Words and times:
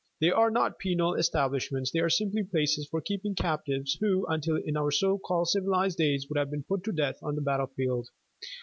They 0.19 0.31
are 0.31 0.49
not 0.49 0.79
penal 0.79 1.13
establishments; 1.13 1.91
they 1.91 1.99
are 1.99 2.09
simply 2.09 2.43
places 2.43 2.87
for 2.89 3.01
keeping 3.01 3.35
captives 3.35 3.99
who, 4.01 4.25
until 4.25 4.55
in 4.57 4.75
our 4.75 4.89
so 4.89 5.19
called 5.19 5.49
civilized 5.49 5.99
days, 5.99 6.27
would 6.27 6.39
have 6.39 6.49
been 6.49 6.63
put 6.63 6.83
to 6.85 6.91
death 6.91 7.19
on 7.21 7.35
the 7.35 7.41
battlefield. 7.41 8.09